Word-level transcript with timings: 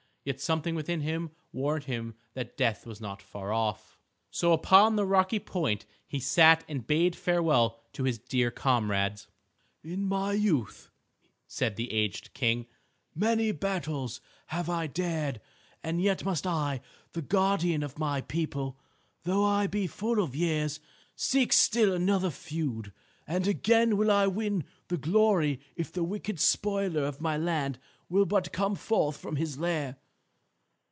Yet 0.23 0.39
something 0.39 0.75
within 0.75 1.01
him 1.01 1.31
warned 1.51 1.85
him 1.85 2.13
that 2.35 2.55
death 2.55 2.85
was 2.85 3.01
not 3.01 3.23
far 3.23 3.51
off. 3.51 3.97
So 4.29 4.53
upon 4.53 4.95
the 4.95 5.03
rocky 5.07 5.39
point 5.39 5.87
he 6.07 6.19
sat 6.19 6.63
and 6.69 6.85
bade 6.85 7.15
farewell 7.15 7.81
to 7.93 8.03
his 8.03 8.19
dear 8.19 8.51
comrades. 8.51 9.25
"In 9.83 10.03
my 10.03 10.33
youth," 10.33 10.91
said 11.47 11.75
the 11.75 11.91
aged 11.91 12.35
King, 12.35 12.67
"many 13.15 13.51
battles 13.51 14.21
have 14.49 14.69
I 14.69 14.85
dared, 14.85 15.41
and 15.81 15.99
yet 15.99 16.23
must 16.23 16.45
I, 16.45 16.81
the 17.13 17.23
guardian 17.23 17.81
of 17.81 17.97
my 17.97 18.21
people, 18.21 18.77
though 19.23 19.43
I 19.43 19.65
be 19.65 19.87
full 19.87 20.21
of 20.23 20.35
years, 20.35 20.79
seek 21.15 21.51
still 21.51 21.95
another 21.95 22.29
feud. 22.29 22.93
And 23.25 23.47
again 23.47 23.97
will 23.97 24.11
I 24.11 24.27
win 24.27 24.65
glory 24.87 25.59
if 25.75 25.91
the 25.91 26.03
wicked 26.03 26.39
spoiler 26.39 27.05
of 27.05 27.21
my 27.21 27.37
land 27.37 27.79
will 28.07 28.27
but 28.27 28.53
come 28.53 28.75
forth 28.75 29.17
from 29.17 29.37
his 29.37 29.57
lair." 29.57 29.97